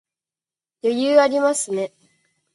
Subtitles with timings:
[0.81, 1.93] 余裕ありますね